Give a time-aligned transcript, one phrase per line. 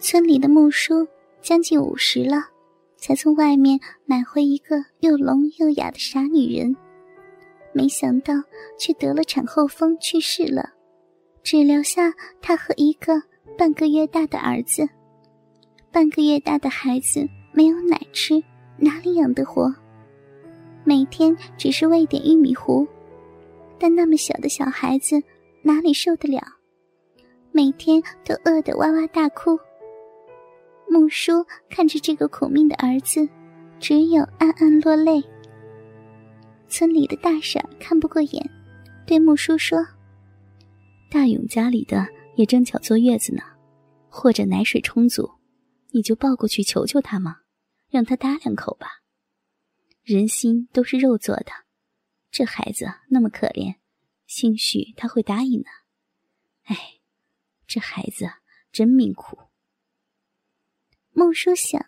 [0.00, 1.06] 村里的木叔
[1.42, 2.44] 将近五十了，
[2.96, 6.76] 才从外面买回一个又聋又哑的傻女人，
[7.72, 8.32] 没想到
[8.78, 10.70] 却得了产后风去世了，
[11.42, 13.20] 只留下他和一个
[13.56, 14.88] 半个月大的儿子。
[15.90, 18.40] 半个月大的孩子没有奶吃，
[18.76, 19.74] 哪里养得活？
[20.84, 22.86] 每天只是喂点玉米糊，
[23.80, 25.20] 但那么小的小孩子
[25.62, 26.40] 哪里受得了？
[27.50, 29.58] 每天都饿得哇哇大哭。
[30.90, 33.28] 木叔看着这个苦命的儿子，
[33.78, 35.22] 只有暗暗落泪。
[36.68, 38.50] 村里的大婶看不过眼，
[39.06, 39.78] 对木叔说
[41.10, 43.42] ：“大勇家里的也正巧坐月子呢，
[44.08, 45.30] 或者奶水充足，
[45.90, 47.38] 你就抱过去求求他嘛，
[47.90, 49.02] 让他搭两口吧。
[50.02, 51.52] 人心都是肉做的，
[52.30, 53.76] 这孩子那么可怜，
[54.26, 55.66] 兴许他会答应呢。
[56.64, 56.76] 哎，
[57.66, 58.26] 这孩子
[58.72, 59.38] 真命苦。”
[61.18, 61.84] 木叔想，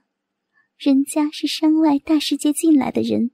[0.77, 3.31] 人家是山外大世界进来的人，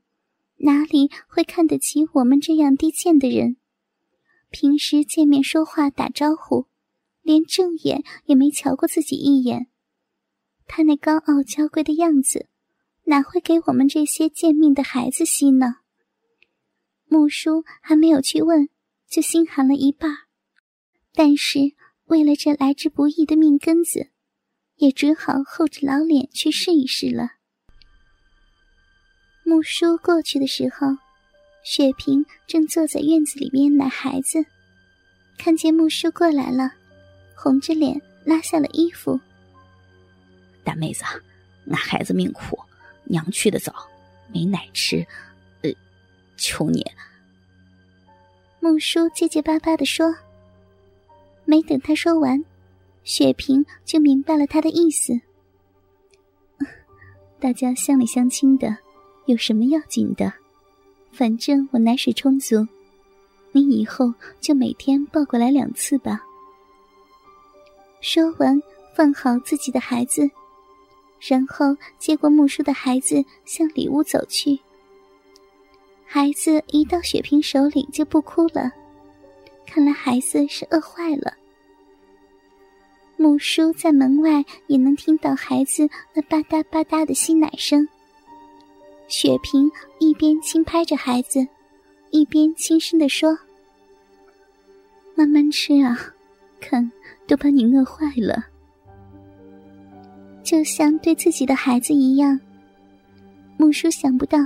[0.57, 3.57] 哪里会看得起我们这样低贱的人？
[4.51, 6.67] 平时见面说话打招呼，
[7.23, 9.69] 连正眼也没瞧过自己一眼。
[10.67, 12.51] 他那高傲娇贵的样子，
[13.05, 15.77] 哪会给我们这些贱命的孩子吸呢？
[17.07, 18.69] 木叔还没有去问，
[19.09, 20.15] 就心寒了一半。
[21.15, 21.59] 但是
[22.05, 24.11] 为了这来之不易的命根子。
[24.77, 27.31] 也只好厚着老脸去试一试了。
[29.45, 30.89] 木叔过去的时候，
[31.63, 34.45] 雪萍正坐在院子里面奶孩子，
[35.39, 36.73] 看见木叔过来了，
[37.35, 39.19] 红着脸拉下了衣服。
[40.65, 41.05] 大妹子，
[41.65, 42.59] 那孩子命苦，
[43.05, 43.73] 娘去的早，
[44.33, 45.07] 没奶吃，
[45.63, 45.71] 呃，
[46.37, 46.85] 求你。
[48.59, 50.13] 木叔结结巴巴的说，
[51.45, 52.45] 没等他说完。
[53.07, 55.19] 雪萍就明白了他的意思。
[57.39, 58.77] 大家乡里乡亲的，
[59.27, 60.33] 有什么要紧的？
[61.13, 62.67] 反正我奶水充足，
[63.53, 66.21] 你以后就每天抱过来两次吧。
[68.01, 68.61] 说完，
[68.93, 70.29] 放好自己的孩子，
[71.21, 74.59] 然后接过木叔的孩子，向里屋走去。
[76.05, 78.73] 孩子一到雪萍手里就不哭了，
[79.65, 81.33] 看来孩子是饿坏了。
[83.17, 87.87] 木叔在门外也能听到孩子那吧嗒吧嗒的吸奶声。
[89.09, 91.47] 雪萍一边轻拍着孩子，
[92.11, 93.39] 一边轻声的说
[95.17, 95.99] ：“慢慢吃啊，
[96.61, 96.91] 看
[97.27, 98.45] 都把你饿坏了。”
[100.45, 102.39] 就像对自己的孩子一样。
[103.57, 104.39] 木叔想不到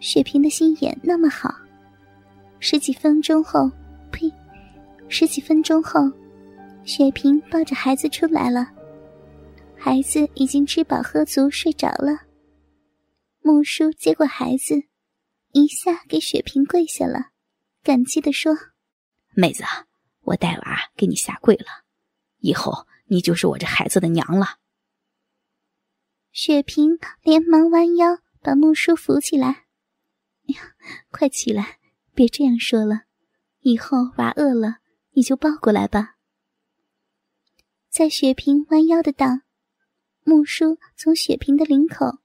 [0.00, 1.54] 雪萍的心眼那么好。
[2.60, 3.70] 十几分钟后，
[4.12, 4.30] 呸，
[5.08, 6.00] 十几分钟后。
[6.88, 8.66] 雪萍抱着孩子出来了，
[9.76, 12.18] 孩子已经吃饱喝足睡着了。
[13.42, 14.74] 木叔接过孩子，
[15.52, 17.26] 一下给雪萍跪下了，
[17.82, 18.56] 感激的说
[19.36, 19.64] ：“妹子，
[20.22, 21.66] 我带娃给你下跪了，
[22.38, 24.56] 以后你就是我这孩子的娘了。”
[26.32, 29.66] 雪萍连忙弯腰把木叔扶起来
[30.48, 30.72] ：“哎呀，
[31.10, 31.78] 快起来，
[32.14, 33.02] 别这样说了，
[33.60, 34.78] 以后娃饿了
[35.10, 36.14] 你就抱过来吧。”
[37.90, 39.42] 在雪萍弯腰的当，
[40.22, 42.18] 木叔从雪萍的领口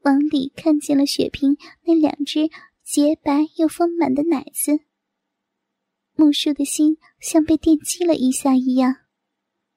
[0.00, 2.48] 往里看见了雪萍那两只
[2.82, 4.80] 洁白又丰满的奶子。
[6.14, 8.96] 木叔的心像被电击了一下一样。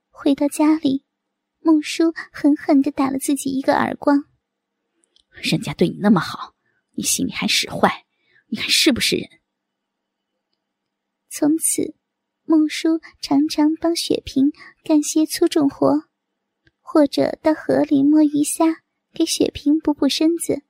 [0.10, 1.06] 回到家里，
[1.60, 4.26] 木叔狠狠的打了自己一个耳光。
[5.32, 6.56] 人家对你那么好，
[6.92, 8.06] 你心里还使坏？
[8.48, 9.28] 你还是不是人？
[11.30, 11.96] 从此。
[12.52, 14.52] 木叔常常帮雪萍
[14.84, 16.02] 干些粗重活，
[16.82, 18.66] 或者到河里摸鱼虾，
[19.14, 20.62] 给雪萍补补身子。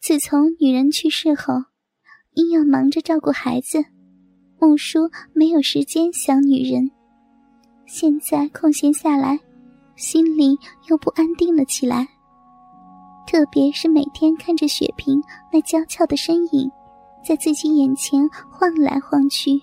[0.00, 1.52] 自从女人去世后，
[2.32, 3.84] 因要忙着照顾孩子，
[4.58, 6.90] 木叔没有时间想女人。
[7.84, 9.38] 现在空闲下来，
[9.96, 10.56] 心里
[10.88, 12.08] 又不安定了起来。
[13.26, 15.22] 特别是每天看着雪萍
[15.52, 16.70] 那娇俏的身影，
[17.22, 19.60] 在自己眼前晃来晃去。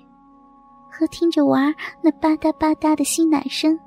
[0.98, 3.78] 和听着娃儿那吧嗒吧嗒的吸奶声，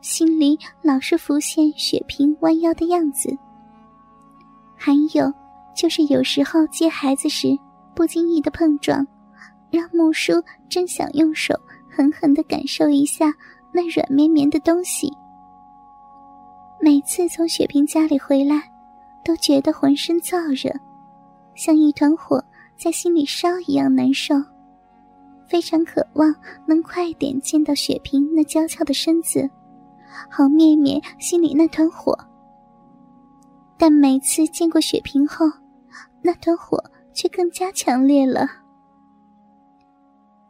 [0.00, 3.36] 心里老是浮现雪萍弯腰的样子。
[4.74, 5.30] 还有，
[5.76, 7.48] 就是有时候接孩子时
[7.94, 9.06] 不经意的碰撞，
[9.70, 10.32] 让木叔
[10.70, 11.54] 真想用手
[11.90, 13.30] 狠狠的感受一下
[13.70, 15.12] 那软绵绵的东西。
[16.80, 18.62] 每次从雪萍家里回来，
[19.22, 20.74] 都觉得浑身燥热，
[21.54, 22.42] 像一团火
[22.78, 24.34] 在心里烧一样难受。
[25.48, 26.34] 非常渴望
[26.66, 29.48] 能快点见到雪萍那娇俏的身子，
[30.30, 32.16] 好灭灭心里那团火。
[33.78, 35.46] 但每次见过雪萍后，
[36.22, 36.82] 那团火
[37.12, 38.46] 却更加强烈了。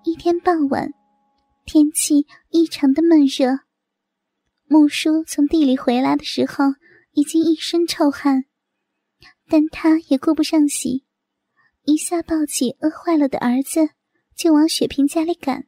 [0.05, 0.93] 一天傍晚，
[1.65, 3.61] 天气异常的闷热。
[4.67, 6.65] 木叔从地里回来的时候，
[7.13, 8.45] 已经一身臭汗，
[9.49, 11.05] 但他也顾不上洗，
[11.85, 13.91] 一下抱起饿坏了的儿子，
[14.37, 15.67] 就往雪萍家里赶。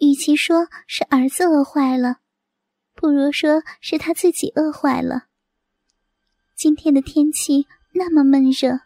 [0.00, 2.18] 与其说是儿子饿坏了，
[2.94, 5.24] 不如说是他自己饿坏了。
[6.54, 8.80] 今天的天气那么闷热，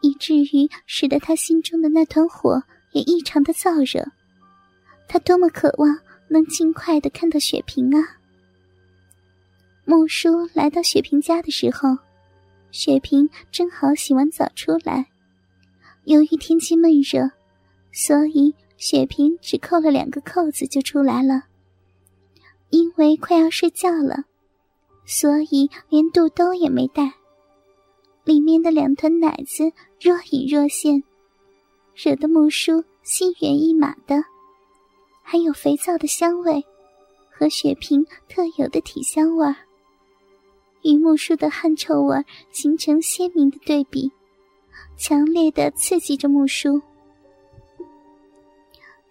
[0.00, 2.62] 以至于使得他心中的那团火。
[2.92, 4.06] 也异常的燥热，
[5.08, 5.98] 他多么渴望
[6.28, 8.18] 能尽快的看到雪萍啊！
[9.86, 11.96] 木叔来到雪萍家的时候，
[12.70, 15.06] 雪萍正好洗完澡出来。
[16.04, 17.30] 由于天气闷热，
[17.92, 21.44] 所以雪萍只扣了两个扣子就出来了。
[22.70, 24.24] 因为快要睡觉了，
[25.04, 27.12] 所以连肚兜也没带，
[28.24, 31.02] 里面的两团奶子若隐若现。
[31.94, 34.24] 惹得木叔心猿意马的，
[35.22, 36.64] 还有肥皂的香味
[37.30, 39.54] 和雪萍特有的体香味儿，
[40.82, 44.10] 与木叔的汗臭味形成鲜明的对比，
[44.96, 46.80] 强烈的刺激着木叔。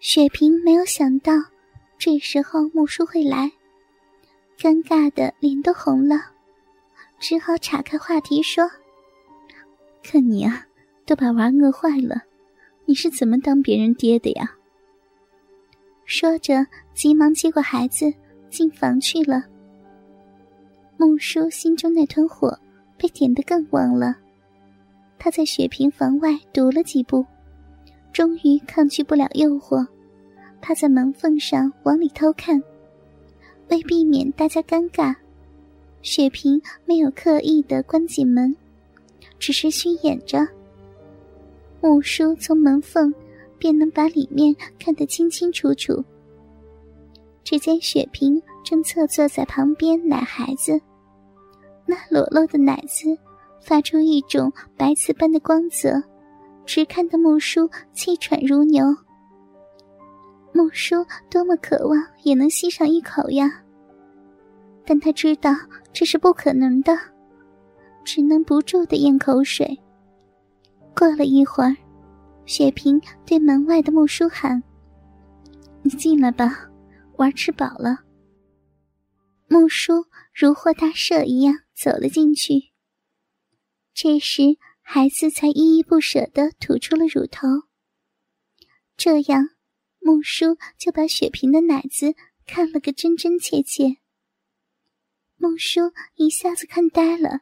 [0.04, 1.32] 雪萍没有想到
[1.96, 3.52] 这时候木叔会来，
[4.58, 6.16] 尴尬的脸都红了，
[7.20, 8.68] 只好岔开话题说
[10.02, 10.66] ：“看你啊，
[11.06, 12.20] 都把娃饿坏了。”
[12.84, 14.56] 你是怎么当别人爹的呀？
[16.04, 18.12] 说着，急忙接过孩子
[18.50, 19.44] 进房去了。
[20.96, 22.58] 木叔心中那团火
[22.98, 24.16] 被点得更旺了，
[25.16, 27.24] 他在雪萍房外踱了几步，
[28.12, 29.86] 终于抗拒不了诱惑，
[30.62, 32.62] 趴在门缝上往里偷看。
[33.68, 35.14] 为避免大家尴尬，
[36.02, 38.54] 雪萍没有刻意的关紧门，
[39.38, 40.46] 只是虚掩着。
[41.80, 43.12] 木叔从门缝
[43.58, 46.02] 便能把里面看得清清楚楚。
[47.42, 50.80] 只见雪萍正侧坐在旁边奶孩子，
[51.84, 53.18] 那裸露的奶子
[53.60, 56.00] 发出一种白瓷般的光泽，
[56.64, 58.84] 直看得木叔气喘如牛。
[60.52, 60.96] 木叔
[61.30, 63.64] 多么渴望也能吸上一口呀，
[64.84, 65.50] 但他知道
[65.92, 66.96] 这是不可能的，
[68.04, 69.78] 只能不住的咽口水。
[70.94, 71.74] 过了一会儿，
[72.44, 74.62] 雪萍对门外的木叔喊
[75.82, 76.68] ：“你进来吧，
[77.16, 78.00] 娃吃饱了。”
[79.48, 80.04] 木叔
[80.34, 82.72] 如获大赦一样走了进去。
[83.94, 84.42] 这时，
[84.82, 87.48] 孩子才依依不舍的吐出了乳头。
[88.96, 89.48] 这样，
[90.04, 92.14] 木叔就把雪萍的奶子
[92.46, 93.96] 看了个真真切切。
[95.36, 95.80] 木叔
[96.16, 97.40] 一下子看呆了。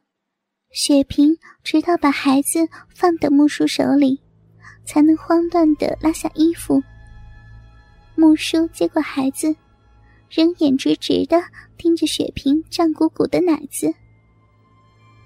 [0.71, 4.21] 雪萍直到把孩子放到木叔手里，
[4.85, 6.83] 才能慌乱的拉下衣服。
[8.15, 9.57] 木叔接过孩子，
[10.31, 11.43] 仍眼直直的
[11.77, 13.93] 盯着雪萍胀鼓鼓的奶子。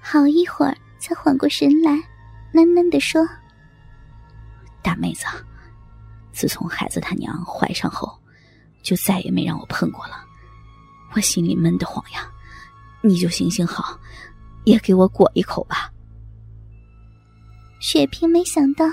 [0.00, 1.92] 好一会儿才缓过神来，
[2.52, 3.26] 喃喃的说
[4.82, 5.26] ：“大妹子，
[6.34, 8.20] 自从孩子他娘怀上后，
[8.82, 10.22] 就再也没让我碰过了，
[11.14, 12.30] 我心里闷得慌呀。
[13.02, 13.98] 你就行行好。”
[14.64, 15.92] 也给我裹一口吧。
[17.80, 18.86] 雪萍没想到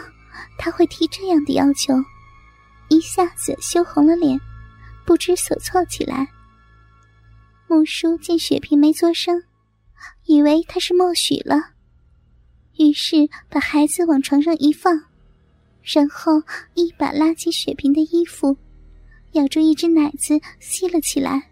[0.57, 1.93] 他会提这样的要求，
[2.89, 4.37] 一下子羞红了脸，
[5.05, 6.27] 不知所措起来。
[7.69, 9.41] 木叔见雪萍没作声，
[10.25, 11.55] 以为他是默许了，
[12.77, 13.15] 于是
[13.47, 15.05] 把孩子往床上一放，
[15.83, 16.41] 然后
[16.73, 18.55] 一把拉起雪萍的衣服，
[19.33, 21.49] 咬住一只奶子吸了起来。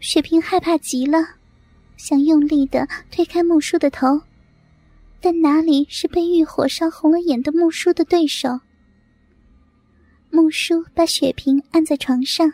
[0.00, 1.18] 雪萍害怕极了。
[1.98, 4.20] 想用力的推开木叔的头，
[5.20, 8.58] 但哪里是被欲火烧红了眼的木叔的对手？
[10.30, 12.52] 木叔把雪萍按在床上，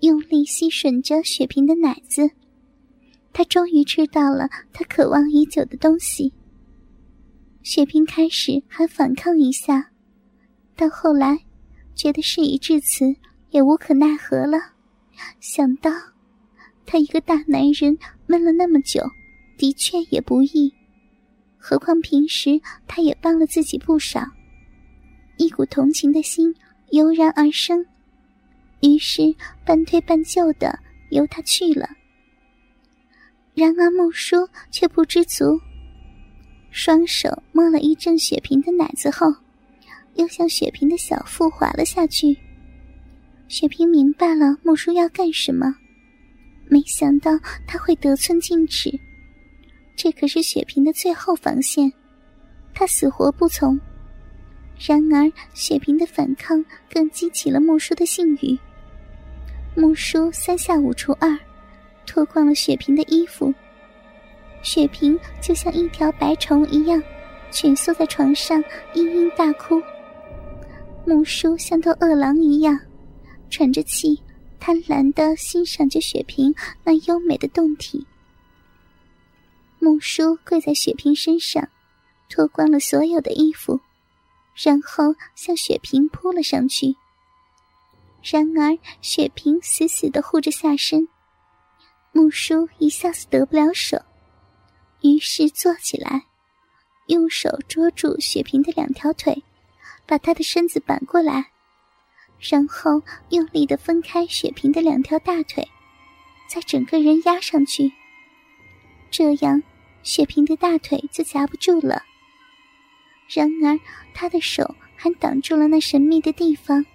[0.00, 2.30] 用力吸吮着雪萍的奶子。
[3.32, 6.30] 他终于吃到了他渴望已久的东西。
[7.62, 9.90] 雪萍开始还反抗一下，
[10.76, 11.38] 到后来，
[11.94, 13.04] 觉得事已至此，
[13.50, 14.58] 也无可奈何了。
[15.40, 15.90] 想到。
[16.86, 19.00] 他一个大男人闷了那么久，
[19.56, 20.74] 的确也不易。
[21.56, 24.26] 何况平时他也帮了自己不少，
[25.36, 26.52] 一股同情的心
[26.90, 27.86] 油然而生，
[28.80, 29.32] 于是
[29.64, 31.88] 半推半就的由他去了。
[33.54, 35.60] 然而木叔却不知足，
[36.70, 39.26] 双手摸了一阵雪萍的奶子后，
[40.14, 42.36] 又向雪萍的小腹滑了下去。
[43.48, 45.74] 雪萍明白了木叔要干什么。
[46.68, 47.32] 没想到
[47.66, 48.96] 他会得寸进尺，
[49.96, 51.92] 这可是雪萍的最后防线，
[52.72, 53.78] 他死活不从。
[54.78, 58.56] 然而雪萍的反抗更激起了木叔的性欲。
[59.74, 61.36] 木叔三下五除二，
[62.06, 63.52] 脱光了雪萍的衣服，
[64.62, 67.02] 雪萍就像一条白虫一样，
[67.50, 68.62] 蜷缩在床上
[68.94, 69.82] 嘤嘤大哭。
[71.06, 72.78] 木叔像头饿狼一样，
[73.48, 74.20] 喘着气。
[74.62, 78.06] 贪婪的欣赏着雪萍那优美的胴体，
[79.78, 81.66] 木叔跪在雪萍身上，
[82.28, 83.80] 脱光了所有的衣服，
[84.54, 86.94] 然后向雪萍扑了上去。
[88.22, 91.08] 然而雪萍死死的护着下身，
[92.12, 93.96] 木叔一下子得不了手，
[95.02, 96.26] 于是坐起来，
[97.06, 99.42] 用手捉住雪萍的两条腿，
[100.06, 101.46] 把她的身子扳过来。
[102.38, 105.68] 然后用力的分开雪萍的两条大腿，
[106.48, 107.92] 再整个人压上去。
[109.10, 109.62] 这样，
[110.02, 112.02] 雪萍的大腿就夹不住了。
[113.28, 113.78] 然而，
[114.14, 116.86] 他的手还挡住了那神秘的地方。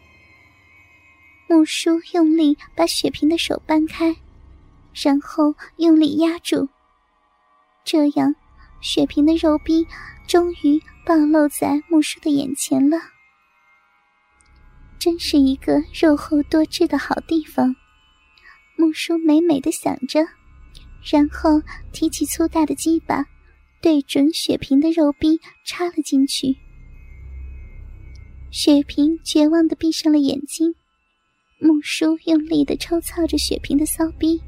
[1.48, 4.16] 木叔用力把雪萍的手掰开，
[4.94, 6.68] 然后用力压住。
[7.86, 8.36] 这样，
[8.82, 9.86] 雪萍的肉壁
[10.28, 12.98] 终于暴露在木叔的眼前了。
[14.98, 17.76] 真是一个肉厚多汁的好地方，
[18.76, 20.28] 木叔美美的想着，
[21.04, 21.62] 然后
[21.94, 23.24] 提起粗大的鸡巴，
[23.84, 26.58] 对准雪萍的肉壁插了进去。
[28.50, 30.74] 雪萍绝望的闭上了眼睛，
[31.60, 34.42] 木叔用力的抽擦着雪萍的骚逼，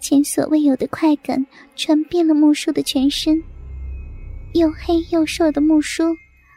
[0.00, 3.40] 前所未有的快感传遍了木叔的全身。
[4.54, 6.02] 又黑又瘦的木叔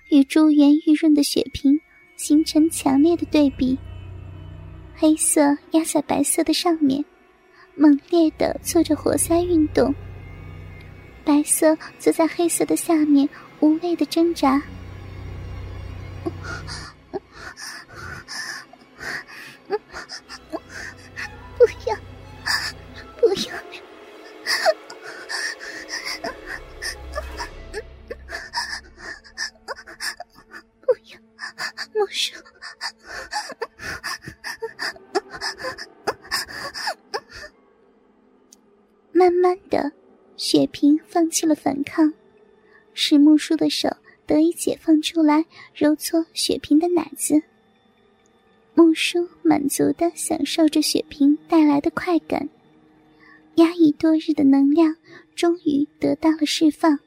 [0.09, 1.79] 与珠圆玉润的雪萍。
[2.15, 3.77] 形成强烈的对比。
[4.95, 7.03] 黑色压在白色的上面，
[7.75, 9.91] 猛烈的做着活塞运动；
[11.25, 13.27] 白色则在黑色的下面
[13.59, 14.61] 无谓的挣扎。
[39.23, 39.93] 慢慢的，
[40.35, 42.11] 雪萍放弃了反抗，
[42.93, 43.87] 使木叔的手
[44.27, 47.41] 得以解放出来，揉搓雪萍的奶子。
[48.73, 52.49] 木叔满足的享受着雪萍带来的快感，
[53.55, 54.93] 压抑多日的能量
[55.33, 56.99] 终于得到了释放。